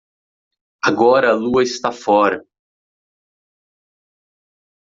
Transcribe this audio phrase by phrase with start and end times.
[0.81, 2.43] Agora a lua está fora.